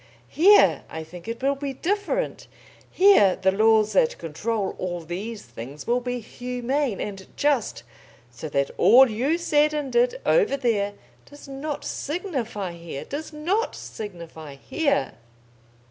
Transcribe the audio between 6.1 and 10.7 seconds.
humane and just. So that all you said and did, over